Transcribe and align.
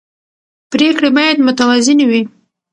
پرېکړې 0.71 1.09
باید 1.17 1.37
متوازنې 1.47 2.05
وي 2.09 2.21